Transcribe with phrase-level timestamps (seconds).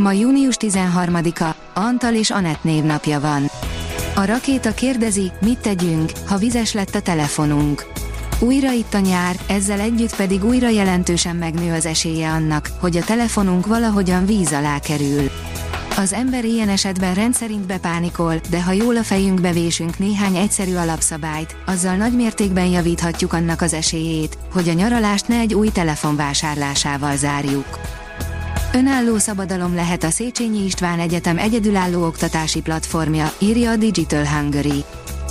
[0.00, 3.50] Ma június 13-a, Antal és Anett névnapja van.
[4.14, 7.86] A rakéta kérdezi, mit tegyünk, ha vizes lett a telefonunk.
[8.38, 13.04] Újra itt a nyár, ezzel együtt pedig újra jelentősen megnő az esélye annak, hogy a
[13.04, 15.30] telefonunk valahogyan víz alá kerül.
[15.96, 21.56] Az ember ilyen esetben rendszerint bepánikol, de ha jól a fejünkbe vésünk néhány egyszerű alapszabályt,
[21.66, 27.16] azzal nagy mértékben javíthatjuk annak az esélyét, hogy a nyaralást ne egy új telefon vásárlásával
[27.16, 27.99] zárjuk.
[28.72, 34.84] Önálló szabadalom lehet a Széchenyi István Egyetem egyedülálló oktatási platformja, írja a Digital Hungary.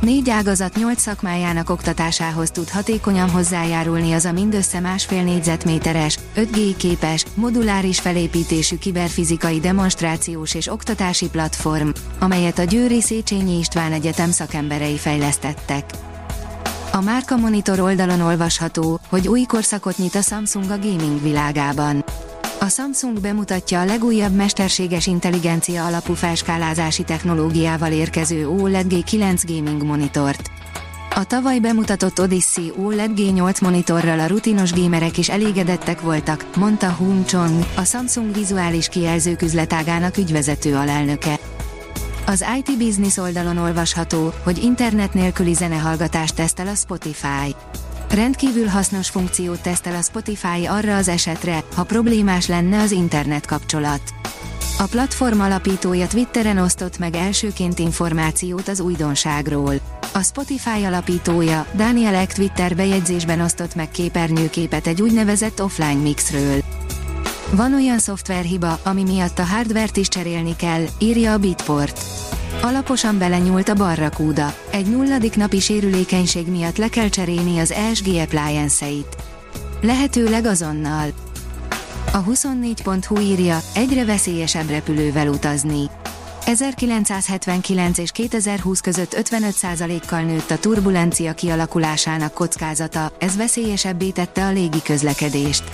[0.00, 7.24] Négy ágazat nyolc szakmájának oktatásához tud hatékonyan hozzájárulni az a mindössze másfél négyzetméteres, 5G képes,
[7.34, 15.84] moduláris felépítésű kiberfizikai demonstrációs és oktatási platform, amelyet a Győri Széchenyi István Egyetem szakemberei fejlesztettek.
[16.92, 22.04] A Márka Monitor oldalon olvasható, hogy új korszakot nyit a Samsung a gaming világában.
[22.62, 30.50] A Samsung bemutatja a legújabb mesterséges intelligencia alapú felskálázási technológiával érkező OLED G9 gaming monitort.
[31.14, 37.24] A tavaly bemutatott Odyssey OLED G8 monitorral a rutinos gémerek is elégedettek voltak, mondta Hung
[37.24, 41.38] Chong, a Samsung vizuális kijelzők üzletágának ügyvezető alelnöke.
[42.26, 47.54] Az IT Business oldalon olvasható, hogy internet nélküli zenehallgatást tesztel a Spotify.
[48.14, 54.00] Rendkívül hasznos funkciót tesztel a Spotify arra az esetre, ha problémás lenne az internet kapcsolat.
[54.78, 59.74] A platform alapítója Twitteren osztott meg elsőként információt az újdonságról.
[60.12, 66.60] A Spotify alapítója, Daniel Ek Twitter bejegyzésben osztott meg képernyőképet egy úgynevezett offline mixről.
[67.50, 72.19] Van olyan szoftverhiba, ami miatt a hardvert is cserélni kell, írja a Bitport.
[72.62, 74.54] Alaposan belenyúlt a Barracuda.
[74.70, 79.16] Egy nulladik napi sérülékenység miatt le kell cserélni az ESG appliance-eit.
[79.80, 81.08] Lehetőleg azonnal.
[82.12, 85.90] A 24.hu írja, egyre veszélyesebb repülővel utazni.
[86.46, 94.82] 1979 és 2020 között 55%-kal nőtt a turbulencia kialakulásának kockázata, ez veszélyesebbé tette a légi
[94.82, 95.64] közlekedést.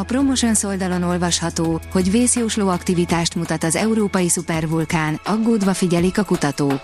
[0.00, 6.82] A Promotions oldalon olvasható, hogy vészjósló aktivitást mutat az európai szupervulkán, aggódva figyelik a kutatók.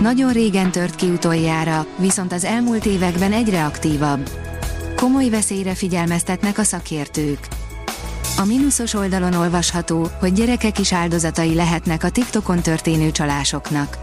[0.00, 4.30] Nagyon régen tört ki utoljára, viszont az elmúlt években egyre aktívabb.
[4.96, 7.38] Komoly veszélyre figyelmeztetnek a szakértők.
[8.36, 13.98] A mínuszos oldalon olvasható, hogy gyerekek is áldozatai lehetnek a TikTokon történő csalásoknak.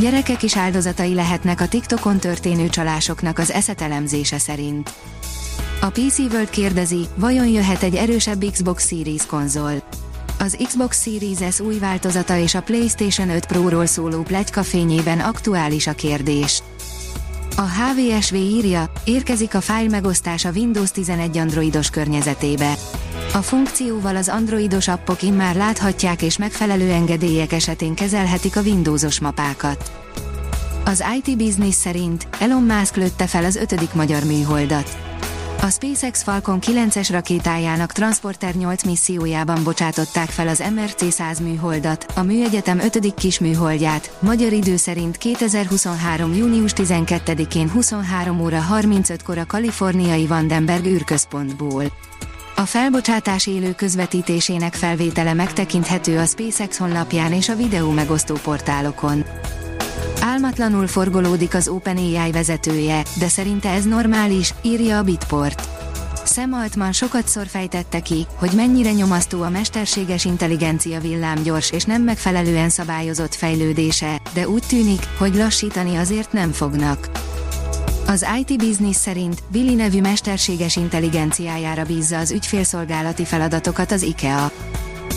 [0.00, 4.92] Gyerekek is áldozatai lehetnek a TikTokon történő csalásoknak az eszetelemzése szerint.
[5.84, 9.72] A PC World kérdezi, vajon jöhet egy erősebb Xbox Series konzol.
[10.38, 15.86] Az Xbox Series S új változata és a PlayStation 5 Pro-ról szóló plegyka fényében aktuális
[15.86, 16.62] a kérdés.
[17.56, 22.74] A HVSV írja, érkezik a fájl megosztás a Windows 11 androidos környezetébe.
[23.32, 29.92] A funkcióval az androidos appok immár láthatják és megfelelő engedélyek esetén kezelhetik a Windowsos mapákat.
[30.84, 35.11] Az IT Business szerint Elon Musk lőtte fel az ötödik magyar műholdat.
[35.62, 42.78] A SpaceX Falcon 9-es rakétájának Transporter 8 missziójában bocsátották fel az MRC-100 műholdat, a műegyetem
[42.78, 43.14] 5.
[43.14, 46.34] kis műholdját, magyar idő szerint 2023.
[46.34, 51.84] június 12-én 23 óra 35-kor a kaliforniai Vandenberg űrközpontból.
[52.56, 59.24] A felbocsátás élő közvetítésének felvétele megtekinthető a SpaceX honlapján és a videó megosztó portálokon.
[60.24, 65.68] Álmatlanul forgolódik az OpenAI vezetője, de szerinte ez normális, írja a Bitport.
[66.26, 72.68] Sam Altman sokatszor fejtette ki, hogy mennyire nyomasztó a mesterséges intelligencia villámgyors és nem megfelelően
[72.68, 77.10] szabályozott fejlődése, de úgy tűnik, hogy lassítani azért nem fognak.
[78.06, 84.50] Az IT Business szerint Billy nevű mesterséges intelligenciájára bízza az ügyfélszolgálati feladatokat az IKEA.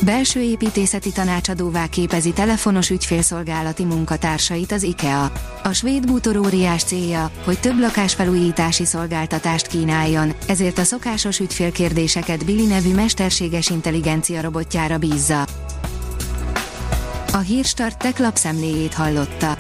[0.02, 5.32] Belső építészeti tanácsadóvá képezi telefonos ügyfélszolgálati munkatársait az IKEA.
[5.64, 12.66] A svéd bútor óriás célja, hogy több lakásfelújítási szolgáltatást kínáljon, ezért a szokásos ügyfélkérdéseket Billy
[12.66, 15.46] nevű mesterséges intelligencia robotjára bízza.
[17.32, 19.58] A Hírstart tech lapszemléjét hallotta.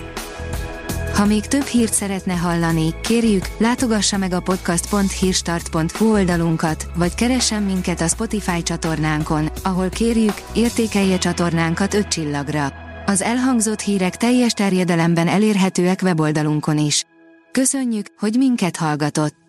[1.15, 8.01] Ha még több hírt szeretne hallani, kérjük, látogassa meg a podcast.hírstart.hu oldalunkat, vagy keressen minket
[8.01, 12.73] a Spotify csatornánkon, ahol kérjük, értékelje csatornánkat 5 csillagra.
[13.05, 17.03] Az elhangzott hírek teljes terjedelemben elérhetőek weboldalunkon is.
[17.51, 19.44] Köszönjük, hogy minket hallgatott!